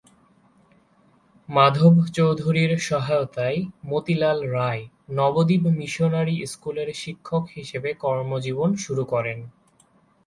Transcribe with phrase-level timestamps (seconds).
[1.49, 3.59] মাধব চৌধুরীর সহায়তায়
[3.85, 4.83] মতিলাল রায়
[5.11, 9.39] নবদ্বীপ মিশনারি স্কুলের শিক্ষক হিসাবে কর্মজীবন শুরু করেন।